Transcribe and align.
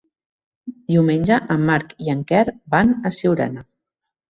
Diumenge 0.91 1.37
en 1.57 1.61
Marc 1.67 1.95
i 2.07 2.11
en 2.15 2.25
Quer 2.33 2.43
van 2.77 2.97
a 3.05 3.15
Siurana. 3.21 3.67